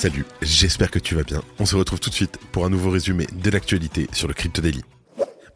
Salut, 0.00 0.24
j'espère 0.40 0.90
que 0.90 0.98
tu 0.98 1.14
vas 1.14 1.24
bien. 1.24 1.42
On 1.58 1.66
se 1.66 1.76
retrouve 1.76 2.00
tout 2.00 2.08
de 2.08 2.14
suite 2.14 2.38
pour 2.52 2.64
un 2.64 2.70
nouveau 2.70 2.88
résumé 2.88 3.26
de 3.34 3.50
l'actualité 3.50 4.08
sur 4.14 4.28
le 4.28 4.32
Crypto 4.32 4.62
Daily. 4.62 4.80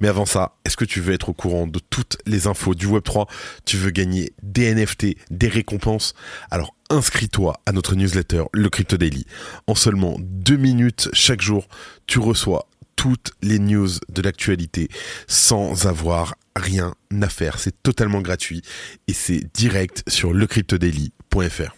Mais 0.01 0.09
avant 0.09 0.27
ça, 0.27 0.59
est-ce 0.67 0.77
que 0.77 0.85
tu 0.85 1.01
veux 1.01 1.15
être 1.15 1.31
au 1.31 1.33
courant 1.33 1.67
de 1.67 1.79
toutes 1.79 2.19
les 2.27 2.47
infos 2.47 2.75
du 2.75 2.87
Web3 2.87 3.27
Tu 3.65 3.79
veux 3.79 3.89
gagner 3.89 4.35
des 4.43 4.75
NFT, 4.75 5.17
des 5.31 5.49
récompenses? 5.49 6.13
Alors 6.51 6.75
inscris-toi 6.91 7.59
à 7.65 7.73
notre 7.73 7.95
newsletter, 7.95 8.43
le 8.53 8.69
Crypto 8.69 8.99
Daily. 8.99 9.25
En 9.67 9.75
seulement 9.75 10.17
deux 10.21 10.59
minutes 10.59 11.09
chaque 11.15 11.41
jour, 11.41 11.67
tu 12.07 12.19
reçois 12.19 12.69
toutes 12.97 13.33
les 13.41 13.59
news 13.59 13.89
de 14.11 14.21
l'actualité 14.21 14.91
sans 15.27 15.87
avoir 15.87 16.35
rien 16.55 16.95
à 17.23 17.31
faire. 17.31 17.59
C'est 17.59 17.83
totalement 17.83 18.21
gratuit 18.21 18.61
et 19.09 19.15
c'est 19.15 19.41
direct 19.55 20.05
sur 20.07 20.35
lecryptodaily.fr. 20.35 21.75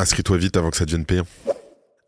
Inscris-toi 0.00 0.36
vite 0.36 0.56
avant 0.56 0.72
que 0.72 0.76
ça 0.78 0.84
devienne 0.84 1.06
payant. 1.06 1.26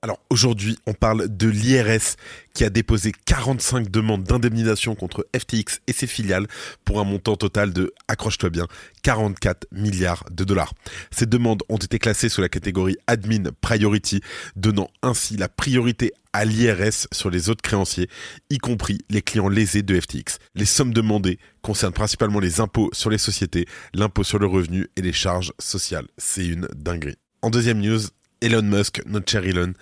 Alors 0.02 0.18
aujourd'hui, 0.30 0.78
on 0.86 0.94
parle 0.94 1.28
de 1.28 1.46
l'IRS 1.46 2.16
qui 2.54 2.64
a 2.64 2.70
déposé 2.70 3.12
45 3.26 3.90
demandes 3.90 4.24
d'indemnisation 4.24 4.94
contre 4.94 5.26
FTX 5.36 5.80
et 5.86 5.92
ses 5.92 6.06
filiales 6.06 6.46
pour 6.86 7.00
un 7.00 7.04
montant 7.04 7.36
total 7.36 7.74
de, 7.74 7.92
accroche-toi 8.08 8.48
bien, 8.48 8.66
44 9.02 9.66
milliards 9.72 10.24
de 10.30 10.44
dollars. 10.44 10.72
Ces 11.10 11.26
demandes 11.26 11.62
ont 11.68 11.76
été 11.76 11.98
classées 11.98 12.30
sous 12.30 12.40
la 12.40 12.48
catégorie 12.48 12.96
Admin 13.08 13.50
Priority, 13.60 14.22
donnant 14.56 14.88
ainsi 15.02 15.36
la 15.36 15.50
priorité 15.50 16.12
à 16.32 16.46
l'IRS 16.46 17.06
sur 17.12 17.28
les 17.28 17.50
autres 17.50 17.62
créanciers, 17.62 18.08
y 18.48 18.56
compris 18.56 19.00
les 19.10 19.20
clients 19.20 19.50
lésés 19.50 19.82
de 19.82 20.00
FTX. 20.00 20.38
Les 20.54 20.64
sommes 20.64 20.94
demandées 20.94 21.38
concernent 21.60 21.92
principalement 21.92 22.40
les 22.40 22.60
impôts 22.60 22.88
sur 22.94 23.10
les 23.10 23.18
sociétés, 23.18 23.66
l'impôt 23.92 24.24
sur 24.24 24.38
le 24.38 24.46
revenu 24.46 24.88
et 24.96 25.02
les 25.02 25.12
charges 25.12 25.52
sociales. 25.58 26.06
C'est 26.16 26.46
une 26.46 26.68
dinguerie. 26.74 27.18
En 27.42 27.50
deuxième 27.50 27.80
news, 27.80 28.00
Elon 28.40 28.62
Musk, 28.62 29.02
notre 29.06 29.30
cher 29.30 29.44
Elon, 29.44 29.74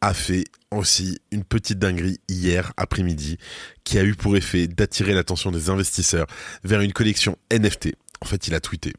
a 0.00 0.14
fait 0.14 0.44
aussi 0.70 1.18
une 1.30 1.44
petite 1.44 1.78
dinguerie 1.78 2.20
hier 2.28 2.72
après-midi 2.76 3.38
qui 3.84 3.98
a 3.98 4.04
eu 4.04 4.14
pour 4.14 4.36
effet 4.36 4.66
d'attirer 4.66 5.14
l'attention 5.14 5.50
des 5.50 5.70
investisseurs 5.70 6.26
vers 6.64 6.80
une 6.80 6.92
collection 6.92 7.38
NFT. 7.52 7.94
En 8.20 8.26
fait, 8.26 8.48
il 8.48 8.54
a 8.54 8.60
tweeté. 8.60 8.92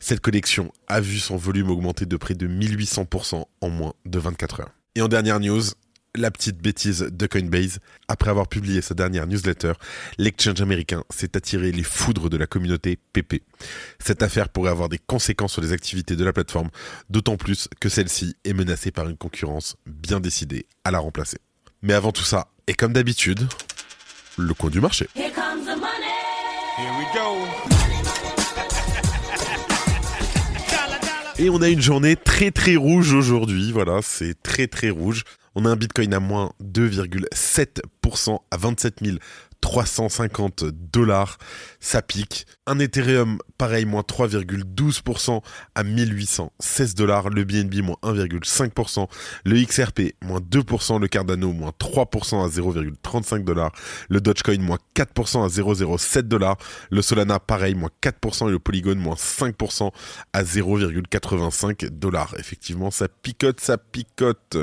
Cette 0.00 0.20
collection 0.20 0.72
a 0.86 1.00
vu 1.00 1.18
son 1.18 1.36
volume 1.36 1.70
augmenter 1.70 2.06
de 2.06 2.16
près 2.16 2.34
de 2.34 2.48
1800% 2.48 3.44
en 3.60 3.68
moins 3.68 3.94
de 4.06 4.18
24 4.18 4.60
heures. 4.60 4.70
Et 4.94 5.02
en 5.02 5.08
dernière 5.08 5.40
news, 5.40 5.62
la 6.14 6.30
petite 6.30 6.58
bêtise 6.58 7.08
de 7.10 7.26
Coinbase. 7.26 7.78
Après 8.08 8.30
avoir 8.30 8.48
publié 8.48 8.82
sa 8.82 8.94
dernière 8.94 9.26
newsletter, 9.26 9.72
l'exchange 10.18 10.60
américain 10.60 11.04
s'est 11.10 11.36
attiré 11.36 11.72
les 11.72 11.82
foudres 11.82 12.30
de 12.30 12.36
la 12.36 12.46
communauté 12.46 12.98
PP. 13.12 13.42
Cette 13.98 14.22
affaire 14.22 14.48
pourrait 14.48 14.70
avoir 14.70 14.88
des 14.88 14.98
conséquences 14.98 15.52
sur 15.52 15.62
les 15.62 15.72
activités 15.72 16.16
de 16.16 16.24
la 16.24 16.32
plateforme, 16.32 16.70
d'autant 17.10 17.36
plus 17.36 17.68
que 17.80 17.88
celle-ci 17.88 18.36
est 18.44 18.52
menacée 18.52 18.90
par 18.90 19.08
une 19.08 19.16
concurrence 19.16 19.76
bien 19.86 20.20
décidée 20.20 20.66
à 20.84 20.90
la 20.90 20.98
remplacer. 20.98 21.38
Mais 21.82 21.94
avant 21.94 22.12
tout 22.12 22.24
ça, 22.24 22.48
et 22.66 22.74
comme 22.74 22.92
d'habitude, 22.92 23.46
le 24.36 24.54
coin 24.54 24.70
du 24.70 24.80
marché. 24.80 25.08
Here 25.14 25.32
comes 25.32 25.64
the 25.64 25.78
money. 25.78 26.08
Here 26.78 26.92
we 26.98 27.06
go. 27.14 27.78
Et 31.40 31.50
on 31.50 31.62
a 31.62 31.68
une 31.68 31.80
journée 31.80 32.16
très 32.16 32.50
très 32.50 32.74
rouge 32.74 33.12
aujourd'hui, 33.12 33.70
voilà, 33.70 34.00
c'est 34.02 34.34
très 34.42 34.66
très 34.66 34.90
rouge. 34.90 35.22
On 35.54 35.64
a 35.64 35.70
un 35.70 35.76
Bitcoin 35.76 36.14
à 36.14 36.20
moins 36.20 36.52
2,7% 36.62 38.38
à 38.50 38.56
27 38.56 39.02
350 39.60 40.64
dollars. 40.64 41.38
Ça 41.80 42.02
pique. 42.02 42.46
Un 42.66 42.78
Ethereum, 42.78 43.38
pareil, 43.56 43.84
moins 43.84 44.02
3,12% 44.02 45.42
à 45.74 45.82
1816 45.82 46.94
dollars. 46.94 47.30
Le 47.30 47.44
BNB, 47.44 47.82
moins 47.82 47.96
1,5%. 48.02 49.08
Le 49.44 49.64
XRP, 49.64 50.14
moins 50.22 50.40
2%. 50.40 51.00
Le 51.00 51.08
Cardano, 51.08 51.52
moins 51.52 51.72
3% 51.78 52.44
à 52.44 52.48
0,35 52.48 53.44
dollars. 53.44 53.72
Le 54.08 54.20
Dogecoin, 54.20 54.58
moins 54.58 54.78
4% 54.94 55.44
à 55.44 55.48
0,07 55.48 56.22
dollars. 56.22 56.56
Le 56.90 57.02
Solana, 57.02 57.38
pareil, 57.40 57.74
moins 57.74 57.90
4%. 58.02 58.48
Et 58.48 58.52
le 58.52 58.58
Polygon, 58.58 58.96
moins 58.96 59.16
5% 59.16 59.90
à 60.32 60.42
0,85 60.42 61.90
dollars. 61.90 62.34
Effectivement, 62.38 62.90
ça 62.90 63.08
picote, 63.08 63.60
ça 63.60 63.78
picote 63.78 64.56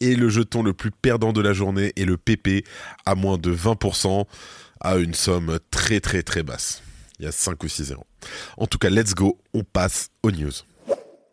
et 0.00 0.16
le 0.16 0.28
jeton 0.28 0.62
le 0.62 0.72
plus 0.72 0.90
perdant 0.90 1.32
de 1.32 1.40
la 1.40 1.52
journée 1.52 1.92
est 1.96 2.04
le 2.04 2.16
PP 2.16 2.66
à 3.06 3.14
moins 3.14 3.38
de 3.38 3.54
20% 3.54 4.26
à 4.80 4.96
une 4.96 5.14
somme 5.14 5.58
très 5.70 6.00
très 6.00 6.22
très 6.22 6.42
basse. 6.42 6.82
Il 7.18 7.26
y 7.26 7.28
a 7.28 7.32
5 7.32 7.62
ou 7.62 7.68
6 7.68 7.84
zéros. 7.84 8.06
En 8.56 8.66
tout 8.66 8.78
cas, 8.78 8.88
let's 8.88 9.14
go, 9.14 9.38
on 9.52 9.62
passe 9.62 10.08
aux 10.22 10.30
news. 10.30 10.52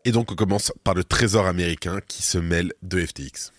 Et 0.04 0.12
donc 0.12 0.30
on 0.30 0.34
commence 0.34 0.72
par 0.84 0.94
le 0.94 1.04
trésor 1.04 1.46
américain 1.46 2.00
qui 2.06 2.22
se 2.22 2.38
mêle 2.38 2.72
de 2.82 3.04
FTX. 3.04 3.52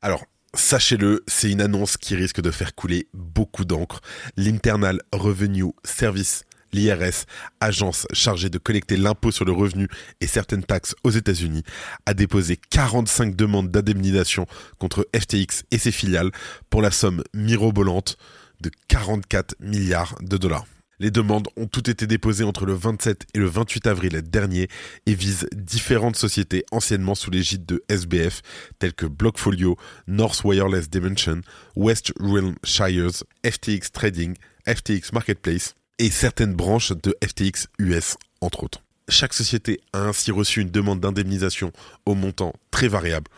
Alors, 0.00 0.24
Sachez-le, 0.54 1.24
c'est 1.26 1.50
une 1.50 1.62
annonce 1.62 1.96
qui 1.96 2.14
risque 2.14 2.42
de 2.42 2.50
faire 2.50 2.74
couler 2.74 3.08
beaucoup 3.14 3.64
d'encre. 3.64 4.02
L'Internal 4.36 5.00
Revenue 5.10 5.72
Service 5.82 6.44
l'IRS, 6.72 7.26
agence 7.60 8.06
chargée 8.12 8.48
de 8.48 8.58
collecter 8.58 8.96
l'impôt 8.96 9.30
sur 9.30 9.44
le 9.44 9.52
revenu 9.52 9.88
et 10.20 10.26
certaines 10.26 10.64
taxes 10.64 10.94
aux 11.04 11.10
États-Unis, 11.10 11.62
a 12.06 12.14
déposé 12.14 12.58
45 12.70 13.36
demandes 13.36 13.70
d'indemnisation 13.70 14.46
contre 14.78 15.08
FTX 15.14 15.64
et 15.70 15.78
ses 15.78 15.92
filiales 15.92 16.30
pour 16.70 16.82
la 16.82 16.90
somme 16.90 17.22
mirobolante 17.34 18.16
de 18.60 18.70
44 18.88 19.56
milliards 19.60 20.16
de 20.20 20.36
dollars. 20.36 20.66
Les 21.02 21.10
demandes 21.10 21.48
ont 21.56 21.66
toutes 21.66 21.88
été 21.88 22.06
déposées 22.06 22.44
entre 22.44 22.64
le 22.64 22.74
27 22.74 23.26
et 23.34 23.38
le 23.40 23.46
28 23.46 23.88
avril 23.88 24.22
dernier 24.22 24.68
et 25.06 25.14
visent 25.14 25.48
différentes 25.52 26.14
sociétés 26.14 26.64
anciennement 26.70 27.16
sous 27.16 27.32
l'égide 27.32 27.66
de 27.66 27.82
SBF 27.88 28.40
telles 28.78 28.92
que 28.92 29.06
Blockfolio, 29.06 29.76
North 30.06 30.44
Wireless 30.44 30.88
Dimension, 30.88 31.40
West 31.74 32.12
Realm 32.20 32.54
Shires, 32.62 33.24
FTX 33.44 33.90
Trading, 33.90 34.36
FTX 34.64 35.12
Marketplace, 35.12 35.74
et 35.98 36.10
certaines 36.10 36.54
branches 36.54 36.92
de 36.92 37.16
FTX 37.22 37.68
US, 37.78 38.16
entre 38.40 38.64
autres. 38.64 38.82
Chaque 39.08 39.34
société 39.34 39.80
a 39.92 40.00
ainsi 40.00 40.30
reçu 40.30 40.60
une 40.60 40.70
demande 40.70 41.00
d'indemnisation 41.00 41.72
au 42.06 42.14
montant 42.14 42.54
très 42.70 42.88
variable. 42.88 43.30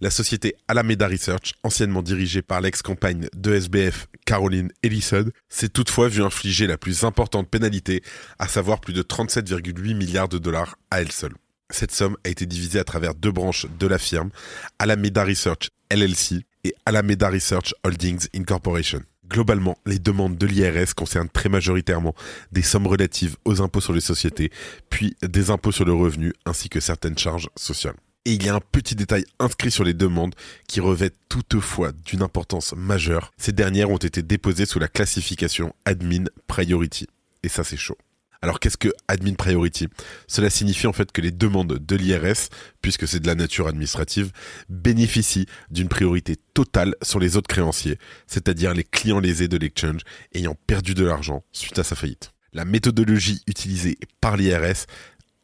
La 0.00 0.10
société 0.10 0.56
Alameda 0.68 1.06
Research, 1.06 1.54
anciennement 1.62 2.02
dirigée 2.02 2.42
par 2.42 2.60
l'ex-compagne 2.60 3.28
de 3.34 3.54
SBF 3.54 4.08
Caroline 4.26 4.70
Ellison, 4.82 5.30
s'est 5.48 5.68
toutefois 5.68 6.08
vue 6.08 6.22
infliger 6.22 6.66
la 6.66 6.76
plus 6.76 7.04
importante 7.04 7.48
pénalité, 7.48 8.02
à 8.38 8.48
savoir 8.48 8.80
plus 8.80 8.92
de 8.92 9.02
37,8 9.02 9.94
milliards 9.94 10.28
de 10.28 10.38
dollars 10.38 10.76
à 10.90 11.00
elle 11.00 11.12
seule. 11.12 11.34
Cette 11.70 11.92
somme 11.92 12.16
a 12.24 12.28
été 12.28 12.44
divisée 12.44 12.80
à 12.80 12.84
travers 12.84 13.14
deux 13.14 13.32
branches 13.32 13.66
de 13.78 13.86
la 13.86 13.98
firme, 13.98 14.30
Alameda 14.78 15.24
Research 15.24 15.70
LLC 15.90 16.44
et 16.64 16.74
Alameda 16.84 17.30
Research 17.30 17.74
Holdings 17.84 18.26
Incorporation. 18.34 19.02
Globalement, 19.32 19.78
les 19.86 19.98
demandes 19.98 20.36
de 20.36 20.46
l'IRS 20.46 20.94
concernent 20.94 21.30
très 21.30 21.48
majoritairement 21.48 22.14
des 22.52 22.60
sommes 22.60 22.86
relatives 22.86 23.36
aux 23.46 23.62
impôts 23.62 23.80
sur 23.80 23.94
les 23.94 24.02
sociétés, 24.02 24.50
puis 24.90 25.16
des 25.22 25.48
impôts 25.48 25.72
sur 25.72 25.86
le 25.86 25.94
revenu, 25.94 26.34
ainsi 26.44 26.68
que 26.68 26.80
certaines 26.80 27.16
charges 27.16 27.48
sociales. 27.56 27.94
Et 28.26 28.34
il 28.34 28.44
y 28.44 28.50
a 28.50 28.54
un 28.54 28.60
petit 28.60 28.94
détail 28.94 29.24
inscrit 29.38 29.70
sur 29.70 29.84
les 29.84 29.94
demandes 29.94 30.34
qui 30.68 30.80
revêt 30.80 31.10
toutefois 31.30 31.92
d'une 32.04 32.20
importance 32.20 32.74
majeure. 32.76 33.32
Ces 33.38 33.52
dernières 33.52 33.90
ont 33.90 33.96
été 33.96 34.20
déposées 34.20 34.66
sous 34.66 34.78
la 34.78 34.88
classification 34.88 35.74
Admin 35.86 36.24
Priority. 36.46 37.06
Et 37.42 37.48
ça 37.48 37.64
c'est 37.64 37.78
chaud. 37.78 37.96
Alors 38.42 38.58
qu'est-ce 38.58 38.76
que 38.76 38.88
Admin 39.06 39.34
Priority? 39.34 39.86
Cela 40.26 40.50
signifie 40.50 40.88
en 40.88 40.92
fait 40.92 41.12
que 41.12 41.20
les 41.20 41.30
demandes 41.30 41.78
de 41.78 41.96
l'IRS, 41.96 42.48
puisque 42.82 43.06
c'est 43.06 43.20
de 43.20 43.26
la 43.28 43.36
nature 43.36 43.68
administrative, 43.68 44.32
bénéficient 44.68 45.46
d'une 45.70 45.88
priorité 45.88 46.36
totale 46.52 46.96
sur 47.02 47.20
les 47.20 47.36
autres 47.36 47.46
créanciers, 47.46 47.98
c'est-à-dire 48.26 48.74
les 48.74 48.82
clients 48.82 49.20
lésés 49.20 49.46
de 49.46 49.56
l'exchange 49.56 50.00
ayant 50.34 50.56
perdu 50.66 50.94
de 50.94 51.04
l'argent 51.04 51.44
suite 51.52 51.78
à 51.78 51.84
sa 51.84 51.94
faillite. 51.94 52.32
La 52.52 52.64
méthodologie 52.64 53.42
utilisée 53.46 53.96
par 54.20 54.36
l'IRS 54.36 54.86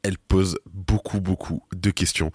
elle 0.02 0.18
pose 0.18 0.58
beaucoup 0.72 1.20
beaucoup 1.20 1.62
de 1.74 1.90
questions 1.90 2.30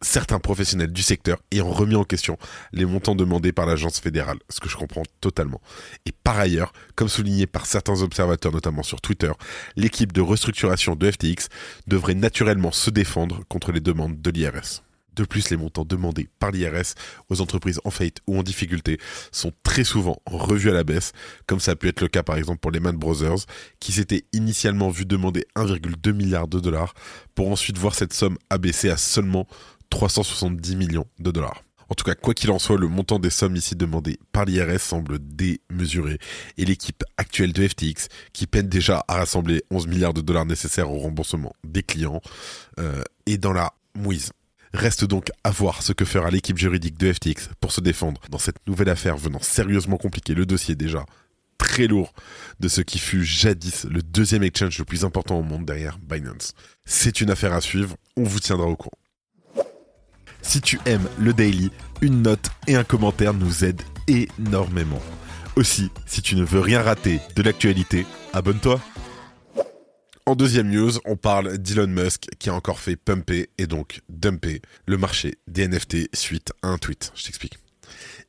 certains 0.00 0.38
professionnels 0.38 0.92
du 0.92 1.02
secteur 1.02 1.38
ayant 1.50 1.70
remis 1.70 1.94
en 1.94 2.04
question 2.04 2.38
les 2.72 2.84
montants 2.84 3.14
demandés 3.14 3.52
par 3.52 3.66
l'agence 3.66 4.00
fédérale, 4.00 4.38
ce 4.48 4.60
que 4.60 4.68
je 4.68 4.76
comprends 4.76 5.02
totalement. 5.20 5.60
Et 6.06 6.12
par 6.12 6.38
ailleurs, 6.38 6.72
comme 6.94 7.08
souligné 7.08 7.46
par 7.46 7.66
certains 7.66 8.02
observateurs, 8.02 8.52
notamment 8.52 8.82
sur 8.82 9.00
Twitter, 9.00 9.32
l'équipe 9.76 10.12
de 10.12 10.20
restructuration 10.20 10.96
de 10.96 11.10
FTX 11.10 11.48
devrait 11.86 12.14
naturellement 12.14 12.72
se 12.72 12.90
défendre 12.90 13.42
contre 13.48 13.72
les 13.72 13.80
demandes 13.80 14.20
de 14.20 14.30
l'IRS. 14.30 14.82
De 15.18 15.24
plus, 15.24 15.50
les 15.50 15.56
montants 15.56 15.84
demandés 15.84 16.28
par 16.38 16.52
l'IRS 16.52 16.94
aux 17.28 17.40
entreprises 17.40 17.80
en 17.84 17.90
faillite 17.90 18.20
ou 18.28 18.38
en 18.38 18.44
difficulté 18.44 19.00
sont 19.32 19.50
très 19.64 19.82
souvent 19.82 20.22
revus 20.26 20.70
à 20.70 20.72
la 20.72 20.84
baisse, 20.84 21.10
comme 21.46 21.58
ça 21.58 21.72
a 21.72 21.74
pu 21.74 21.88
être 21.88 22.00
le 22.00 22.06
cas 22.06 22.22
par 22.22 22.36
exemple 22.36 22.60
pour 22.60 22.70
les 22.70 22.78
Man 22.78 22.96
Brothers, 22.96 23.46
qui 23.80 23.90
s'étaient 23.90 24.22
initialement 24.32 24.90
vu 24.90 25.06
demander 25.06 25.44
1,2 25.56 26.12
milliard 26.12 26.46
de 26.46 26.60
dollars, 26.60 26.94
pour 27.34 27.50
ensuite 27.50 27.78
voir 27.78 27.96
cette 27.96 28.12
somme 28.12 28.38
abaissée 28.48 28.90
à 28.90 28.96
seulement 28.96 29.48
370 29.90 30.76
millions 30.76 31.06
de 31.18 31.30
dollars. 31.30 31.62
En 31.90 31.94
tout 31.94 32.04
cas, 32.04 32.14
quoi 32.14 32.34
qu'il 32.34 32.50
en 32.50 32.58
soit, 32.58 32.76
le 32.76 32.88
montant 32.88 33.18
des 33.18 33.30
sommes 33.30 33.56
ici 33.56 33.74
demandées 33.74 34.18
par 34.32 34.44
l'IRS 34.44 34.80
semble 34.80 35.18
démesuré 35.20 36.18
et 36.58 36.64
l'équipe 36.64 37.02
actuelle 37.16 37.52
de 37.52 37.66
FTX, 37.66 38.08
qui 38.32 38.46
peine 38.46 38.68
déjà 38.68 39.04
à 39.08 39.14
rassembler 39.14 39.62
11 39.70 39.86
milliards 39.86 40.12
de 40.12 40.20
dollars 40.20 40.44
nécessaires 40.44 40.90
au 40.90 40.98
remboursement 40.98 41.54
des 41.64 41.82
clients, 41.82 42.20
euh, 42.78 43.02
est 43.26 43.38
dans 43.38 43.54
la 43.54 43.72
mouise. 43.94 44.32
Reste 44.74 45.06
donc 45.06 45.30
à 45.44 45.50
voir 45.50 45.82
ce 45.82 45.94
que 45.94 46.04
fera 46.04 46.30
l'équipe 46.30 46.58
juridique 46.58 46.98
de 46.98 47.10
FTX 47.10 47.48
pour 47.58 47.72
se 47.72 47.80
défendre 47.80 48.20
dans 48.28 48.38
cette 48.38 48.66
nouvelle 48.66 48.90
affaire 48.90 49.16
venant 49.16 49.40
sérieusement 49.40 49.96
compliquer 49.96 50.34
le 50.34 50.44
dossier 50.44 50.74
déjà 50.74 51.06
très 51.56 51.86
lourd 51.86 52.12
de 52.60 52.68
ce 52.68 52.82
qui 52.82 52.98
fut 52.98 53.24
jadis 53.24 53.84
le 53.84 54.02
deuxième 54.02 54.42
exchange 54.42 54.78
le 54.78 54.84
plus 54.84 55.04
important 55.06 55.38
au 55.38 55.42
monde 55.42 55.64
derrière 55.64 55.98
Binance. 55.98 56.52
C'est 56.84 57.22
une 57.22 57.30
affaire 57.30 57.54
à 57.54 57.62
suivre, 57.62 57.96
on 58.16 58.24
vous 58.24 58.40
tiendra 58.40 58.66
au 58.66 58.76
courant. 58.76 58.98
Si 60.42 60.60
tu 60.60 60.78
aimes 60.86 61.08
le 61.18 61.32
daily, 61.32 61.70
une 62.00 62.22
note 62.22 62.50
et 62.66 62.76
un 62.76 62.84
commentaire 62.84 63.34
nous 63.34 63.64
aident 63.64 63.82
énormément. 64.06 65.02
Aussi, 65.56 65.90
si 66.06 66.22
tu 66.22 66.36
ne 66.36 66.44
veux 66.44 66.60
rien 66.60 66.82
rater 66.82 67.20
de 67.34 67.42
l'actualité, 67.42 68.06
abonne-toi. 68.32 68.80
En 70.26 70.36
deuxième 70.36 70.68
news, 70.70 70.92
on 71.04 71.16
parle 71.16 71.58
d'Elon 71.58 71.86
Musk 71.86 72.26
qui 72.38 72.50
a 72.50 72.54
encore 72.54 72.80
fait 72.80 72.96
pumper 72.96 73.48
et 73.56 73.66
donc 73.66 74.00
dumper 74.08 74.60
le 74.86 74.98
marché 74.98 75.38
des 75.46 75.66
NFT 75.66 76.14
suite 76.14 76.52
à 76.62 76.68
un 76.68 76.78
tweet. 76.78 77.12
Je 77.14 77.24
t'explique. 77.24 77.58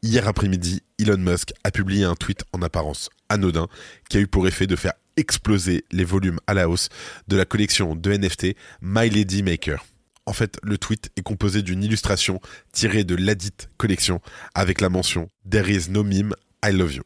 Hier 0.01 0.25
après-midi, 0.27 0.81
Elon 0.97 1.17
Musk 1.17 1.51
a 1.65 1.71
publié 1.71 2.05
un 2.05 2.15
tweet 2.15 2.45
en 2.53 2.61
apparence 2.61 3.09
anodin 3.27 3.67
qui 4.09 4.17
a 4.17 4.21
eu 4.21 4.27
pour 4.27 4.47
effet 4.47 4.65
de 4.65 4.77
faire 4.77 4.93
exploser 5.17 5.83
les 5.91 6.05
volumes 6.05 6.39
à 6.47 6.53
la 6.53 6.69
hausse 6.69 6.87
de 7.27 7.35
la 7.35 7.45
collection 7.45 7.95
de 7.95 8.13
NFT 8.13 8.55
My 8.81 9.09
Lady 9.09 9.43
Maker. 9.43 9.85
En 10.29 10.33
fait, 10.33 10.59
le 10.61 10.77
tweet 10.77 11.09
est 11.15 11.23
composé 11.23 11.63
d'une 11.63 11.83
illustration 11.83 12.39
tirée 12.71 13.03
de 13.03 13.15
ladite 13.15 13.67
collection 13.77 14.21
avec 14.53 14.79
la 14.79 14.87
mention 14.87 15.27
There 15.49 15.67
is 15.67 15.89
no 15.89 16.03
meme, 16.03 16.35
I 16.63 16.71
love 16.71 16.93
you. 16.93 17.01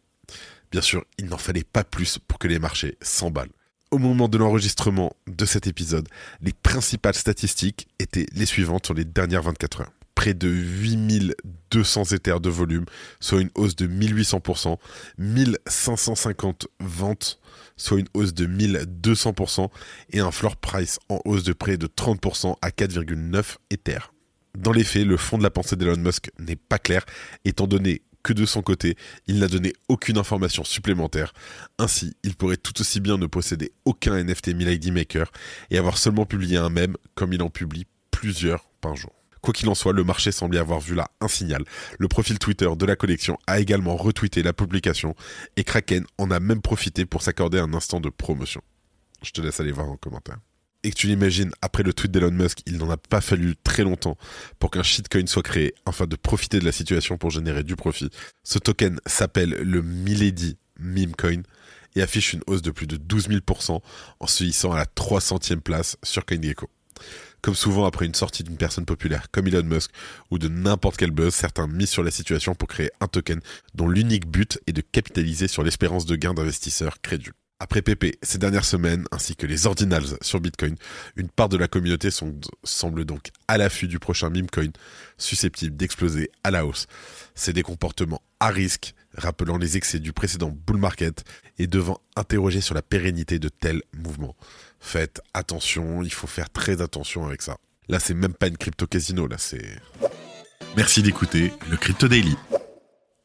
Bien 0.74 0.82
sûr, 0.82 1.06
il 1.18 1.28
n'en 1.28 1.38
fallait 1.38 1.64
pas 1.64 1.86
plus 1.86 2.20
pour 2.20 2.38
que 2.38 2.50
les 2.50 2.60
marchés 2.60 2.98
s'emballent. 3.02 3.54
Au 3.92 3.98
moment 3.98 4.28
de 4.28 4.38
l'enregistrement 4.38 5.16
de 5.26 5.46
cet 5.46 5.68
épisode, 5.68 6.10
les 6.42 6.52
principales 6.52 7.14
statistiques 7.14 7.88
étaient 7.98 8.26
les 8.34 8.46
suivantes 8.46 8.88
sur 8.88 8.94
les 8.94 9.06
dernières 9.06 9.44
24 9.44 9.80
heures. 9.80 9.94
Près 10.16 10.34
de 10.34 10.50
8200 10.50 12.04
éthers 12.12 12.42
de 12.42 12.50
volume, 12.50 12.84
soit 13.22 13.40
une 13.40 13.52
hausse 13.56 13.78
de 13.78 13.88
1800%, 13.88 14.76
1550 15.18 16.68
ventes 16.82 17.40
soit 17.78 18.00
une 18.00 18.08
hausse 18.14 18.34
de 18.34 18.46
1200%, 18.46 19.70
et 20.12 20.20
un 20.20 20.32
floor 20.32 20.58
price 20.58 21.00
en 21.10 21.20
hausse 21.26 21.44
de 21.44 21.54
près 21.54 21.78
de 21.78 21.88
30% 21.88 22.56
à 22.62 22.70
4,9 22.70 23.56
Ether. 23.70 24.00
Dans 24.58 24.72
les 24.72 24.84
faits, 24.84 25.06
le 25.06 25.18
fond 25.18 25.38
de 25.38 25.44
la 25.44 25.50
pensée 25.50 25.76
d'Elon 25.76 25.98
Musk 25.98 26.30
n'est 26.40 26.56
pas 26.56 26.78
clair, 26.78 27.06
étant 27.44 27.68
donné 27.68 28.04
que 28.24 28.34
de 28.34 28.46
son 28.46 28.62
côté, 28.62 28.96
il 29.28 29.40
n'a 29.40 29.48
donné 29.48 29.74
aucune 29.90 30.18
information 30.18 30.64
supplémentaire. 30.64 31.34
Ainsi, 31.78 32.16
il 32.24 32.36
pourrait 32.36 32.58
tout 32.58 32.80
aussi 32.80 33.00
bien 33.00 33.18
ne 33.18 33.26
posséder 33.26 33.74
aucun 33.86 34.24
NFT 34.24 34.56
Milady 34.56 34.92
Maker 34.92 35.32
et 35.70 35.78
avoir 35.78 35.98
seulement 35.98 36.26
publié 36.26 36.58
un 36.58 36.70
mème 36.70 36.96
comme 37.16 37.34
il 37.34 37.42
en 37.42 37.50
publie 37.50 37.86
plusieurs 38.12 38.70
par 38.80 38.96
jour. 38.96 39.23
Quoi 39.44 39.54
qu'il 39.54 39.68
en 39.68 39.76
soit, 39.76 39.92
le 39.92 40.06
marché 40.06 40.32
semblait 40.32 40.58
avoir 40.58 40.80
vu 40.80 40.96
là 40.96 41.10
un 41.20 41.28
signal. 41.28 41.66
Le 42.00 42.08
profil 42.08 42.40
Twitter 42.40 42.70
de 42.78 42.86
la 42.86 42.96
collection 42.96 43.38
a 43.46 43.60
également 43.60 43.98
retweeté 43.98 44.42
la 44.42 44.54
publication 44.54 45.16
et 45.58 45.66
Kraken 45.66 46.06
en 46.18 46.32
a 46.32 46.40
même 46.40 46.62
profité 46.62 47.06
pour 47.06 47.22
s'accorder 47.22 47.60
un 47.60 47.74
instant 47.74 48.00
de 48.00 48.08
promotion. 48.08 48.62
Je 49.22 49.32
te 49.32 49.42
laisse 49.42 49.60
aller 49.60 49.74
voir 49.74 49.90
en 49.90 49.98
commentaire. 49.98 50.38
Et 50.84 50.92
que 50.92 50.96
tu 50.96 51.08
l'imagines, 51.08 51.52
après 51.62 51.84
le 51.84 51.94
tweet 51.94 52.10
d'Elon 52.12 52.32
Musk, 52.32 52.60
il 52.66 52.78
n'en 52.78 52.90
a 52.90 52.96
pas 52.96 53.20
fallu 53.20 53.56
très 53.66 53.84
longtemps 53.84 54.18
pour 54.60 54.72
qu'un 54.72 54.82
shitcoin 54.82 55.28
soit 55.28 55.44
créé 55.44 55.76
afin 55.86 56.08
de 56.08 56.16
profiter 56.16 56.60
de 56.60 56.66
la 56.66 56.72
situation 56.72 57.18
pour 57.18 57.30
générer 57.30 57.64
du 57.64 57.76
profit. 57.76 58.12
Ce 58.44 58.60
token 58.60 59.02
s'appelle 59.06 59.50
le 59.50 59.82
Milady 59.82 60.58
Meme 60.80 61.16
Coin 61.18 61.42
et 61.96 62.02
affiche 62.02 62.32
une 62.32 62.44
hausse 62.48 62.62
de 62.62 62.72
plus 62.72 62.88
de 62.88 62.96
12 62.96 63.28
000% 63.28 63.82
en 64.22 64.28
se 64.28 64.44
hissant 64.46 64.72
à 64.72 64.78
la 64.78 64.86
300e 64.86 65.60
place 65.60 65.98
sur 66.02 66.26
CoinGecko. 66.26 66.70
Comme 67.44 67.56
souvent 67.56 67.86
après 67.86 68.06
une 68.06 68.16
sortie 68.16 68.42
d'une 68.44 68.56
personne 68.56 68.86
populaire 68.86 69.30
comme 69.30 69.48
Elon 69.48 69.64
Musk 69.64 69.92
ou 70.32 70.40
de 70.40 70.48
n'importe 70.48 70.96
quel 70.96 71.12
buzz, 71.12 71.36
certains 71.36 71.68
misent 71.68 71.90
sur 71.90 72.02
la 72.02 72.10
situation 72.10 72.56
pour 72.56 72.70
créer 72.70 72.90
un 73.02 73.08
token 73.08 73.42
dont 73.76 73.90
l'unique 73.90 74.28
but 74.28 74.62
est 74.66 74.72
de 74.72 74.80
capitaliser 74.80 75.50
sur 75.50 75.62
l'espérance 75.62 76.06
de 76.06 76.16
gain 76.16 76.34
d'investisseurs 76.34 77.02
crédules. 77.02 77.34
Après 77.60 77.82
PP, 77.82 78.18
ces 78.24 78.38
dernières 78.38 78.64
semaines, 78.64 79.06
ainsi 79.12 79.36
que 79.36 79.46
les 79.46 79.68
ordinals 79.68 80.18
sur 80.22 80.40
Bitcoin, 80.40 80.76
une 81.18 81.28
part 81.28 81.50
de 81.50 81.58
la 81.58 81.68
communauté 81.68 82.10
semble 82.64 83.04
donc 83.04 83.32
à 83.50 83.58
l'affût 83.58 83.90
du 83.90 84.00
prochain 84.00 84.30
meme 84.30 84.50
coin, 84.50 84.72
susceptible 85.18 85.76
d'exploser 85.76 86.32
à 86.46 86.52
la 86.52 86.66
hausse. 86.66 86.88
C'est 87.36 87.54
des 87.54 87.62
comportements 87.62 88.22
à 88.40 88.50
risque, 88.50 88.94
rappelant 89.16 89.58
les 89.58 89.78
excès 89.78 90.00
du 90.00 90.14
précédent 90.14 90.50
bull 90.50 90.78
market 90.78 91.24
et 91.58 91.68
devant 91.68 92.00
interroger 92.16 92.62
sur 92.62 92.76
la 92.76 92.82
pérennité 92.82 93.40
de 93.40 93.50
tels 93.50 93.82
mouvements. 93.94 94.36
Faites 94.80 95.22
attention, 95.34 96.04
il 96.04 96.14
faut 96.14 96.28
faire 96.28 96.50
très 96.50 96.82
attention 96.82 97.26
avec 97.26 97.42
ça. 97.42 97.58
Là, 97.90 98.00
c'est 98.00 98.14
même 98.14 98.34
pas 98.34 98.48
une 98.48 98.58
crypto 98.58 98.88
casino, 98.88 99.28
là, 99.28 99.38
c'est. 99.38 99.80
Merci 100.76 101.04
d'écouter 101.04 101.54
le 101.70 101.78
Crypto 101.78 102.08
Daily. 102.08 102.36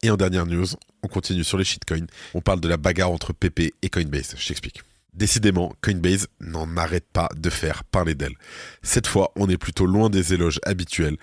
Et 0.02 0.10
en 0.10 0.16
dernière 0.16 0.46
news, 0.46 0.66
on 1.02 1.08
continue 1.08 1.44
sur 1.44 1.58
les 1.58 1.64
shitcoins. 1.64 2.06
On 2.34 2.40
parle 2.40 2.60
de 2.60 2.68
la 2.68 2.76
bagarre 2.76 3.10
entre 3.10 3.32
PP 3.32 3.74
et 3.82 3.88
Coinbase. 3.88 4.34
Je 4.36 4.48
t'explique. 4.48 4.82
Décidément, 5.14 5.74
Coinbase 5.82 6.28
n'en 6.40 6.76
arrête 6.76 7.06
pas 7.12 7.28
de 7.34 7.50
faire 7.50 7.82
parler 7.84 8.14
d'elle. 8.14 8.36
Cette 8.82 9.06
fois, 9.06 9.32
on 9.34 9.48
est 9.48 9.56
plutôt 9.56 9.86
loin 9.86 10.10
des 10.10 10.34
éloges 10.34 10.60
habituels, 10.64 11.16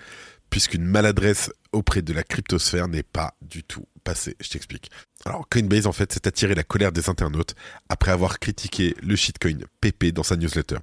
puisqu'une 0.50 0.84
maladresse 0.84 1.50
auprès 1.72 2.02
de 2.02 2.12
la 2.12 2.22
cryptosphère 2.22 2.88
n'est 2.88 3.02
pas 3.02 3.34
du 3.42 3.62
tout 3.62 3.86
passée. 4.04 4.36
Je 4.40 4.48
t'explique. 4.48 4.90
Alors 5.24 5.48
Coinbase 5.48 5.86
en 5.86 5.92
fait 5.92 6.12
s'est 6.12 6.28
attiré 6.28 6.54
la 6.54 6.62
colère 6.62 6.92
des 6.92 7.10
internautes 7.10 7.54
après 7.88 8.12
avoir 8.12 8.38
critiqué 8.38 8.94
le 9.02 9.16
shitcoin 9.16 9.58
PP 9.80 10.12
dans 10.12 10.22
sa 10.22 10.36
newsletter. 10.36 10.76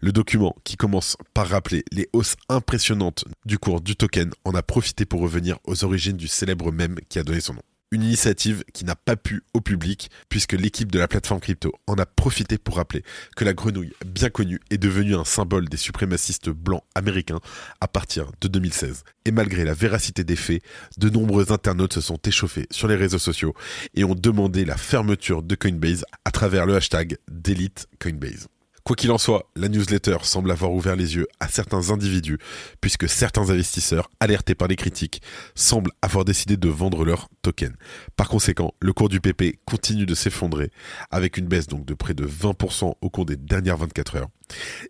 Le 0.00 0.12
document, 0.12 0.56
qui 0.64 0.76
commence 0.76 1.16
par 1.34 1.48
rappeler 1.48 1.84
les 1.92 2.08
hausses 2.12 2.36
impressionnantes 2.48 3.24
du 3.44 3.58
cours 3.58 3.80
du 3.80 3.96
token, 3.96 4.30
en 4.44 4.54
a 4.54 4.62
profité 4.62 5.04
pour 5.04 5.20
revenir 5.20 5.58
aux 5.64 5.84
origines 5.84 6.16
du 6.16 6.28
célèbre 6.28 6.72
mème 6.72 6.96
qui 7.08 7.18
a 7.18 7.22
donné 7.22 7.40
son 7.40 7.54
nom. 7.54 7.62
Une 7.94 8.02
initiative 8.02 8.64
qui 8.72 8.84
n'a 8.84 8.96
pas 8.96 9.14
pu 9.14 9.44
au 9.52 9.60
public 9.60 10.10
puisque 10.28 10.54
l'équipe 10.54 10.90
de 10.90 10.98
la 10.98 11.06
plateforme 11.06 11.38
crypto 11.38 11.72
en 11.86 11.94
a 11.94 12.04
profité 12.06 12.58
pour 12.58 12.74
rappeler 12.74 13.04
que 13.36 13.44
la 13.44 13.52
grenouille 13.52 13.92
bien 14.04 14.30
connue 14.30 14.58
est 14.70 14.78
devenue 14.78 15.14
un 15.14 15.24
symbole 15.24 15.68
des 15.68 15.76
suprémacistes 15.76 16.50
blancs 16.50 16.82
américains 16.96 17.38
à 17.80 17.86
partir 17.86 18.32
de 18.40 18.48
2016. 18.48 19.04
Et 19.26 19.30
malgré 19.30 19.62
la 19.62 19.74
véracité 19.74 20.24
des 20.24 20.34
faits, 20.34 20.60
de 20.98 21.08
nombreux 21.08 21.52
internautes 21.52 21.92
se 21.92 22.00
sont 22.00 22.18
échauffés 22.26 22.66
sur 22.72 22.88
les 22.88 22.96
réseaux 22.96 23.20
sociaux 23.20 23.54
et 23.94 24.02
ont 24.02 24.16
demandé 24.16 24.64
la 24.64 24.76
fermeture 24.76 25.44
de 25.44 25.54
Coinbase 25.54 26.04
à 26.24 26.32
travers 26.32 26.66
le 26.66 26.74
hashtag 26.74 27.18
Delete 27.28 27.86
Coinbase. 28.00 28.48
Quoi 28.86 28.96
qu'il 28.96 29.10
en 29.12 29.16
soit, 29.16 29.48
la 29.56 29.70
newsletter 29.70 30.18
semble 30.24 30.50
avoir 30.50 30.70
ouvert 30.70 30.94
les 30.94 31.16
yeux 31.16 31.26
à 31.40 31.48
certains 31.48 31.88
individus, 31.88 32.36
puisque 32.82 33.08
certains 33.08 33.48
investisseurs, 33.48 34.10
alertés 34.20 34.54
par 34.54 34.68
les 34.68 34.76
critiques, 34.76 35.22
semblent 35.54 35.90
avoir 36.02 36.26
décidé 36.26 36.58
de 36.58 36.68
vendre 36.68 37.06
leurs 37.06 37.30
tokens. 37.40 37.72
Par 38.14 38.28
conséquent, 38.28 38.74
le 38.80 38.92
cours 38.92 39.08
du 39.08 39.22
PP 39.22 39.58
continue 39.64 40.04
de 40.04 40.14
s'effondrer, 40.14 40.70
avec 41.10 41.38
une 41.38 41.46
baisse 41.46 41.66
donc 41.66 41.86
de 41.86 41.94
près 41.94 42.12
de 42.12 42.26
20% 42.26 42.92
au 43.00 43.08
cours 43.08 43.24
des 43.24 43.36
dernières 43.36 43.78
24 43.78 44.16
heures. 44.16 44.28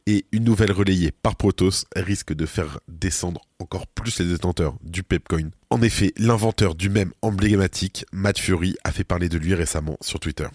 Et 0.07 0.27
une 0.33 0.43
nouvelle 0.43 0.73
relayée 0.73 1.13
par 1.13 1.37
Protos 1.37 1.85
risque 1.95 2.33
de 2.33 2.47
faire 2.47 2.81
descendre 2.89 3.43
encore 3.61 3.87
plus 3.87 4.19
les 4.19 4.27
détenteurs 4.27 4.75
du 4.83 5.05
Pepcoin. 5.05 5.51
En 5.71 5.83
effet, 5.83 6.13
l'inventeur 6.17 6.75
du 6.75 6.91
même 6.91 7.13
emblématique, 7.23 8.07
Matt 8.13 8.41
Fury, 8.41 8.75
a 8.83 8.91
fait 8.91 9.05
parler 9.05 9.29
de 9.29 9.39
lui 9.39 9.55
récemment 9.55 9.97
sur 10.01 10.19
Twitter. 10.19 10.49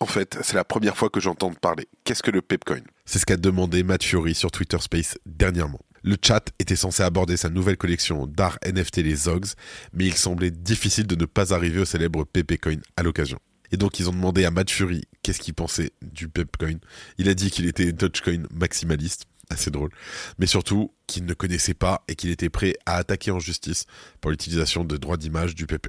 En 0.00 0.06
fait, 0.06 0.38
c'est 0.42 0.56
la 0.56 0.64
première 0.64 0.96
fois 0.96 1.08
que 1.08 1.20
j'entends 1.20 1.52
parler. 1.54 1.88
Qu'est-ce 2.04 2.22
que 2.22 2.30
le 2.30 2.42
Pepcoin? 2.42 2.82
C'est 3.06 3.18
ce 3.18 3.24
qu'a 3.24 3.38
demandé 3.38 3.82
Matt 3.82 4.02
Fury 4.02 4.34
sur 4.34 4.50
Twitter 4.50 4.78
Space 4.78 5.16
dernièrement. 5.24 5.80
Le 6.02 6.16
chat 6.22 6.52
était 6.58 6.76
censé 6.76 7.02
aborder 7.02 7.36
sa 7.36 7.48
nouvelle 7.48 7.78
collection 7.78 8.26
d'art 8.26 8.58
NFT 8.64 8.98
les 8.98 9.16
Zogs, 9.16 9.46
mais 9.94 10.04
il 10.06 10.14
semblait 10.14 10.50
difficile 10.50 11.06
de 11.06 11.16
ne 11.16 11.24
pas 11.24 11.54
arriver 11.54 11.80
au 11.80 11.84
célèbre 11.86 12.24
Pepcoin 12.24 12.78
à 12.96 13.02
l'occasion. 13.02 13.38
Et 13.72 13.76
donc 13.76 13.98
ils 13.98 14.08
ont 14.08 14.12
demandé 14.12 14.44
à 14.44 14.50
Matt 14.50 14.70
Fury 14.70 15.02
qu'est-ce 15.22 15.40
qu'il 15.40 15.54
pensait 15.54 15.92
du 16.02 16.28
Pepcoin. 16.28 16.78
Il 17.18 17.28
a 17.28 17.34
dit 17.34 17.50
qu'il 17.50 17.66
était 17.66 17.92
Dogecoin 17.92 18.42
maximaliste, 18.52 19.24
assez 19.50 19.70
drôle, 19.70 19.90
mais 20.38 20.46
surtout 20.46 20.92
qu'il 21.06 21.24
ne 21.24 21.34
connaissait 21.34 21.74
pas 21.74 22.04
et 22.06 22.14
qu'il 22.14 22.30
était 22.30 22.50
prêt 22.50 22.74
à 22.84 22.96
attaquer 22.96 23.30
en 23.30 23.40
justice 23.40 23.86
pour 24.20 24.30
l'utilisation 24.30 24.84
de 24.84 24.96
droits 24.96 25.16
d'image 25.16 25.54
du 25.54 25.66
PP. 25.66 25.88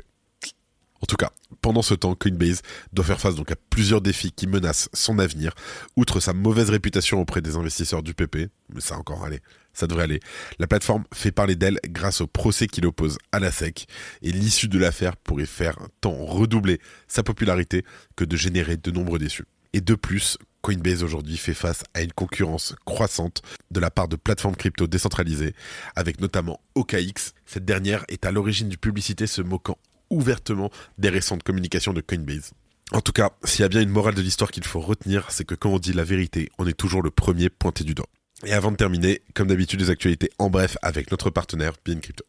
En 1.01 1.05
tout 1.05 1.15
cas, 1.15 1.31
pendant 1.61 1.81
ce 1.81 1.93
temps, 1.93 2.15
Coinbase 2.15 2.61
doit 2.93 3.05
faire 3.05 3.19
face 3.19 3.35
donc 3.35 3.51
à 3.51 3.55
plusieurs 3.69 4.01
défis 4.01 4.31
qui 4.31 4.47
menacent 4.47 4.89
son 4.93 5.19
avenir, 5.19 5.53
outre 5.95 6.19
sa 6.19 6.33
mauvaise 6.33 6.69
réputation 6.69 7.21
auprès 7.21 7.41
des 7.41 7.55
investisseurs 7.55 8.03
du 8.03 8.13
PP, 8.13 8.49
mais 8.73 8.81
ça 8.81 8.97
encore 8.97 9.23
aller, 9.23 9.41
ça 9.73 9.87
devrait 9.87 10.03
aller. 10.03 10.19
La 10.59 10.67
plateforme 10.67 11.03
fait 11.13 11.31
parler 11.31 11.55
d'elle 11.55 11.79
grâce 11.89 12.21
au 12.21 12.27
procès 12.27 12.67
qu'il 12.67 12.85
oppose 12.85 13.17
à 13.31 13.39
la 13.39 13.51
SEC, 13.51 13.85
et 14.21 14.31
l'issue 14.31 14.67
de 14.67 14.79
l'affaire 14.79 15.15
pourrait 15.17 15.45
faire 15.45 15.77
tant 16.01 16.15
redoubler 16.15 16.79
sa 17.07 17.23
popularité 17.23 17.85
que 18.15 18.25
de 18.25 18.35
générer 18.35 18.77
de 18.77 18.91
nombreux 18.91 19.19
déçus. 19.19 19.45
Et 19.73 19.81
de 19.81 19.95
plus, 19.95 20.37
Coinbase 20.61 21.03
aujourd'hui 21.03 21.37
fait 21.37 21.53
face 21.53 21.83
à 21.93 22.01
une 22.01 22.11
concurrence 22.11 22.75
croissante 22.85 23.41
de 23.71 23.79
la 23.79 23.91
part 23.91 24.07
de 24.07 24.15
plateformes 24.15 24.55
crypto 24.55 24.87
décentralisées, 24.87 25.53
avec 25.95 26.19
notamment 26.19 26.59
OKX. 26.75 27.33
Cette 27.45 27.65
dernière 27.65 28.03
est 28.07 28.25
à 28.25 28.31
l'origine 28.31 28.67
du 28.67 28.77
publicité 28.77 29.27
se 29.27 29.41
moquant 29.41 29.77
ouvertement 30.09 30.69
des 30.97 31.09
récentes 31.09 31.43
communications 31.43 31.93
de 31.93 32.01
Coinbase. 32.01 32.51
En 32.91 33.01
tout 33.01 33.11
cas, 33.11 33.31
s'il 33.43 33.61
y 33.61 33.65
a 33.65 33.69
bien 33.69 33.81
une 33.81 33.89
morale 33.89 34.15
de 34.15 34.21
l'histoire 34.21 34.51
qu'il 34.51 34.63
faut 34.63 34.79
retenir, 34.79 35.29
c'est 35.29 35.45
que 35.45 35.55
quand 35.55 35.71
on 35.71 35.79
dit 35.79 35.93
la 35.93 36.05
vérité, 36.05 36.49
on 36.57 36.65
est 36.67 36.77
toujours 36.77 37.01
le 37.01 37.11
premier 37.11 37.49
pointé 37.49 37.83
du 37.83 37.93
doigt. 37.93 38.07
Et 38.45 38.53
avant 38.53 38.71
de 38.71 38.77
terminer, 38.77 39.21
comme 39.33 39.47
d'habitude, 39.47 39.81
les 39.81 39.89
actualités 39.89 40.29
en 40.39 40.49
bref 40.49 40.77
avec 40.81 41.11
notre 41.11 41.29
partenaire 41.29 41.73
Bien 41.83 41.99
Crypto. 41.99 42.23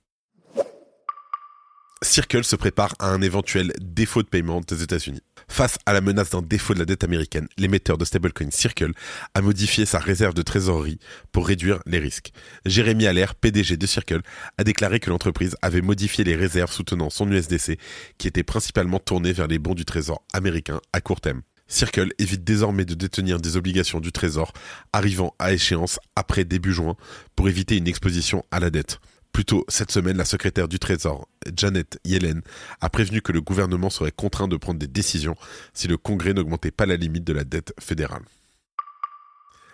Circle 2.01 2.45
se 2.45 2.55
prépare 2.55 2.95
à 3.01 3.09
un 3.09 3.21
éventuel 3.23 3.73
défaut 3.81 4.23
de 4.23 4.29
paiement 4.29 4.61
des 4.61 4.85
États-Unis. 4.85 5.23
Face 5.49 5.79
à 5.85 5.93
la 5.93 6.01
menace 6.01 6.31
d'un 6.31 6.43
défaut 6.43 6.73
de 6.73 6.79
la 6.79 6.85
dette 6.85 7.03
américaine, 7.03 7.49
l'émetteur 7.57 7.99
de 7.99 8.05
stablecoin 8.05 8.53
Circle 8.53 8.93
a 9.35 9.41
modifié 9.41 9.85
sa 9.85 9.99
réserve 9.99 10.35
de 10.35 10.43
trésorerie 10.43 11.01
pour 11.33 11.49
réduire 11.49 11.81
les 11.87 11.99
risques. 11.99 12.31
Jérémy 12.65 13.09
Allaire, 13.09 13.35
PDG 13.35 13.77
de 13.77 13.87
Circle, 13.87 14.21
a 14.59 14.65
déclaré 14.65 15.01
que 15.01 15.11
l'entreprise 15.11 15.57
avait 15.61 15.81
modifié 15.81 16.23
les 16.23 16.37
réserves 16.37 16.71
soutenant 16.71 17.11
son 17.11 17.33
USDC 17.33 17.79
qui 18.17 18.29
étaient 18.29 18.45
principalement 18.45 19.01
tournées 19.01 19.33
vers 19.33 19.49
les 19.49 19.59
bons 19.59 19.75
du 19.75 19.85
trésor 19.85 20.23
américain 20.33 20.81
à 20.93 21.01
court 21.01 21.21
terme. 21.21 21.43
Circle 21.67 22.13
évite 22.19 22.45
désormais 22.45 22.85
de 22.85 22.95
détenir 22.95 23.41
des 23.41 23.57
obligations 23.57 24.01
du 24.01 24.11
Trésor 24.13 24.53
arrivant 24.93 25.35
à 25.39 25.53
échéance 25.53 25.99
après 26.17 26.45
début 26.45 26.73
juin 26.73 26.97
pour 27.37 27.49
éviter 27.49 27.77
une 27.77 27.89
exposition 27.89 28.45
à 28.51 28.61
la 28.61 28.71
dette. 28.71 29.01
Plus 29.33 29.45
tôt 29.45 29.65
cette 29.69 29.93
semaine, 29.93 30.17
la 30.17 30.25
secrétaire 30.25 30.67
du 30.67 30.79
Trésor, 30.79 31.29
Janet 31.57 31.99
Yellen, 32.05 32.43
a 32.81 32.89
prévenu 32.89 33.23
que 33.23 33.33
le 33.33 33.41
gouvernement 33.41 33.91
serait 33.91 34.13
contraint 34.13 34.49
de 34.49 34.57
prendre 34.57 34.79
des 34.79 34.87
décisions 34.87 35.37
si 35.73 35.89
le 35.89 35.97
Congrès 35.97 36.35
n'augmentait 36.35 36.71
pas 36.71 36.87
la 36.87 36.97
limite 36.97 37.25
de 37.25 37.33
la 37.33 37.45
dette 37.45 37.73
fédérale. 37.81 38.23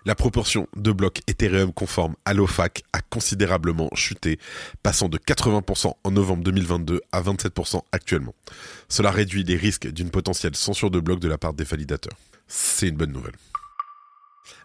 La 0.06 0.14
proportion 0.14 0.68
de 0.76 0.92
blocs 0.92 1.22
Ethereum 1.28 1.72
conformes 1.72 2.14
à 2.26 2.34
l'OFAC 2.34 2.82
a 2.92 3.00
considérablement 3.00 3.88
chuté, 3.94 4.38
passant 4.82 5.08
de 5.08 5.16
80% 5.16 5.94
en 6.04 6.10
novembre 6.10 6.44
2022 6.44 7.00
à 7.10 7.22
27% 7.22 7.80
actuellement. 7.90 8.34
Cela 8.90 9.10
réduit 9.10 9.44
les 9.44 9.56
risques 9.56 9.90
d'une 9.90 10.10
potentielle 10.10 10.56
censure 10.56 10.90
de 10.90 11.00
blocs 11.00 11.20
de 11.20 11.28
la 11.28 11.38
part 11.38 11.54
des 11.54 11.64
validateurs. 11.64 12.18
C'est 12.48 12.88
une 12.88 12.96
bonne 12.96 13.12
nouvelle. 13.12 13.32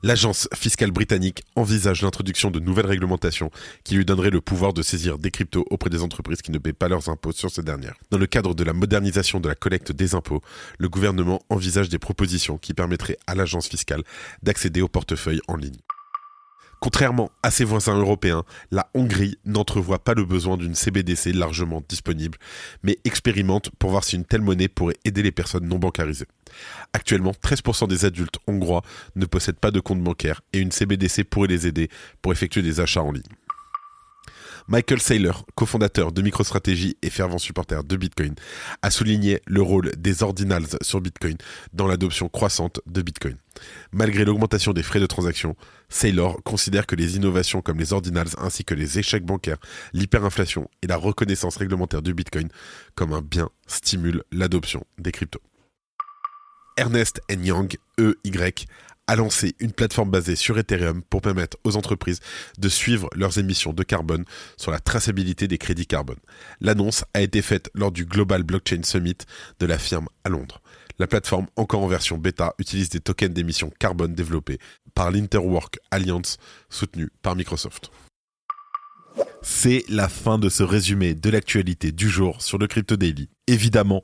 L'agence 0.03 0.47
fiscale 0.53 0.91
britannique 0.91 1.43
envisage 1.55 2.01
l'introduction 2.01 2.51
de 2.51 2.59
nouvelles 2.59 2.85
réglementations 2.85 3.51
qui 3.83 3.95
lui 3.95 4.05
donneraient 4.05 4.29
le 4.29 4.41
pouvoir 4.41 4.73
de 4.73 4.81
saisir 4.81 5.17
des 5.17 5.31
cryptos 5.31 5.65
auprès 5.69 5.89
des 5.89 6.03
entreprises 6.03 6.41
qui 6.41 6.51
ne 6.51 6.57
paient 6.57 6.73
pas 6.73 6.87
leurs 6.87 7.09
impôts 7.09 7.31
sur 7.31 7.51
ces 7.51 7.63
dernières. 7.63 7.95
Dans 8.11 8.17
le 8.17 8.27
cadre 8.27 8.53
de 8.53 8.63
la 8.63 8.73
modernisation 8.73 9.39
de 9.39 9.47
la 9.47 9.55
collecte 9.55 9.91
des 9.91 10.15
impôts, 10.15 10.41
le 10.77 10.89
gouvernement 10.89 11.41
envisage 11.49 11.89
des 11.89 11.99
propositions 11.99 12.57
qui 12.57 12.73
permettraient 12.73 13.17
à 13.27 13.35
l'agence 13.35 13.67
fiscale 13.67 14.03
d'accéder 14.43 14.81
au 14.81 14.87
portefeuille 14.87 15.41
en 15.47 15.55
ligne. 15.55 15.79
Contrairement 16.79 17.29
à 17.43 17.51
ses 17.51 17.65
voisins 17.65 17.97
européens, 17.97 18.45
la 18.71 18.89
Hongrie 18.93 19.37
n'entrevoit 19.45 19.99
pas 19.99 20.13
le 20.13 20.23
besoin 20.23 20.55
d'une 20.55 20.75
CBDC 20.75 21.33
largement 21.33 21.83
disponible, 21.89 22.37
mais 22.83 22.97
expérimente 23.03 23.69
pour 23.79 23.91
voir 23.91 24.05
si 24.05 24.15
une 24.15 24.23
telle 24.23 24.41
monnaie 24.41 24.69
pourrait 24.69 24.95
aider 25.03 25.21
les 25.21 25.33
personnes 25.33 25.67
non 25.67 25.77
bancarisées. 25.77 26.27
Actuellement, 26.93 27.31
13% 27.31 27.87
des 27.89 28.05
adultes 28.05 28.37
hongrois 28.47 28.83
ne 29.15 29.25
possèdent 29.25 29.59
pas 29.59 29.71
de 29.71 29.81
compte 29.81 30.01
bancaire 30.01 30.41
et 30.53 30.59
une 30.59 30.71
CBDC 30.71 31.25
pourrait 31.25 31.49
les 31.49 31.67
aider 31.67 31.89
pour 32.21 32.31
effectuer 32.31 32.61
des 32.61 32.79
achats 32.79 33.03
en 33.03 33.11
ligne. 33.11 33.23
Michael 34.69 35.01
Saylor, 35.01 35.47
cofondateur 35.55 36.11
de 36.11 36.21
MicroStrategy 36.21 36.95
et 37.01 37.09
fervent 37.09 37.39
supporter 37.39 37.83
de 37.83 37.95
Bitcoin, 37.95 38.35
a 38.83 38.91
souligné 38.91 39.41
le 39.47 39.63
rôle 39.63 39.91
des 39.97 40.21
ordinals 40.21 40.67
sur 40.83 41.01
Bitcoin 41.01 41.37
dans 41.73 41.87
l'adoption 41.87 42.29
croissante 42.29 42.79
de 42.85 43.01
Bitcoin. 43.01 43.35
Malgré 43.91 44.25
l'augmentation 44.25 44.71
des 44.71 44.83
frais 44.83 44.99
de 44.99 45.07
transaction, 45.07 45.55
Saylor 45.89 46.43
considère 46.43 46.85
que 46.85 46.95
les 46.95 47.15
innovations 47.15 47.63
comme 47.63 47.79
les 47.79 47.93
ordinals 47.93 48.29
ainsi 48.37 48.63
que 48.63 48.75
les 48.75 48.99
échecs 48.99 49.25
bancaires, 49.25 49.57
l'hyperinflation 49.93 50.69
et 50.83 50.87
la 50.87 50.97
reconnaissance 50.97 51.57
réglementaire 51.57 52.03
du 52.03 52.13
Bitcoin 52.13 52.49
comme 52.93 53.13
un 53.13 53.23
bien 53.23 53.49
stimulent 53.65 54.23
l'adoption 54.31 54.85
des 54.99 55.11
cryptos. 55.11 55.41
Ernest 56.77 57.21
Young, 57.29 57.75
EY, 57.97 58.53
a 59.09 59.15
lancé 59.15 59.55
une 59.57 59.71
plateforme 59.71 60.11
basée 60.11 60.35
sur 60.35 60.59
Ethereum 60.59 61.01
pour 61.01 61.21
permettre 61.21 61.57
aux 61.63 61.77
entreprises 61.77 62.19
de 62.59 62.69
suivre 62.69 63.09
leurs 63.15 63.39
émissions 63.39 63.73
de 63.73 63.81
carbone 63.81 64.23
sur 64.55 64.69
la 64.69 64.79
traçabilité 64.79 65.47
des 65.47 65.57
crédits 65.57 65.87
carbone. 65.87 66.19
L'annonce 66.61 67.03
a 67.15 67.21
été 67.21 67.41
faite 67.41 67.71
lors 67.73 67.91
du 67.91 68.05
Global 68.05 68.43
Blockchain 68.43 68.83
Summit 68.83 69.17
de 69.59 69.65
la 69.65 69.79
firme 69.79 70.09
à 70.23 70.29
Londres. 70.29 70.61
La 70.99 71.07
plateforme, 71.07 71.47
encore 71.55 71.81
en 71.81 71.87
version 71.87 72.19
bêta, 72.19 72.53
utilise 72.59 72.89
des 72.89 72.99
tokens 72.99 73.33
d'émissions 73.33 73.73
carbone 73.79 74.13
développés 74.13 74.59
par 74.93 75.09
l'Interwork 75.09 75.79
Alliance, 75.89 76.37
soutenu 76.69 77.09
par 77.23 77.35
Microsoft. 77.35 77.89
C'est 79.41 79.85
la 79.89 80.07
fin 80.07 80.37
de 80.37 80.49
ce 80.49 80.61
résumé 80.61 81.15
de 81.15 81.29
l'actualité 81.31 81.91
du 81.91 82.09
jour 82.09 82.41
sur 82.43 82.59
le 82.59 82.67
Crypto 82.67 82.95
Daily. 82.95 83.29
Évidemment, 83.47 84.03